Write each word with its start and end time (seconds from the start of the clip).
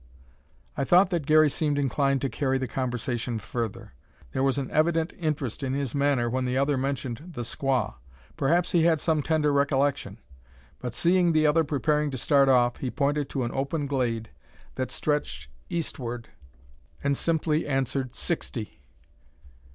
I 0.75 0.83
thought 0.83 1.11
that 1.11 1.27
Garey 1.27 1.47
seemed 1.47 1.77
inclined 1.77 2.21
to 2.21 2.27
carry 2.29 2.57
the 2.57 2.67
conversation 2.67 3.37
further. 3.37 3.93
There 4.31 4.41
was 4.41 4.57
an 4.57 4.71
evident 4.71 5.13
interest 5.15 5.61
in 5.61 5.73
his 5.75 5.93
manner 5.93 6.27
when 6.27 6.45
the 6.45 6.57
other 6.57 6.75
mentioned 6.75 7.33
the 7.35 7.43
"squaw." 7.43 7.97
Perhaps 8.35 8.71
he 8.71 8.81
had 8.85 8.99
some 8.99 9.21
tender 9.21 9.53
recollection; 9.53 10.17
but 10.79 10.95
seeing 10.95 11.33
the 11.33 11.45
other 11.45 11.63
preparing 11.63 12.09
to 12.09 12.17
start 12.17 12.49
off, 12.49 12.77
he 12.77 12.89
pointed 12.89 13.29
to 13.29 13.43
an 13.43 13.51
open 13.53 13.85
glade 13.85 14.31
that 14.73 14.89
stretched 14.89 15.51
eastward, 15.69 16.29
and 17.03 17.15
simply 17.15 17.67
answered, 17.67 18.15
"Sixty." 18.15 18.81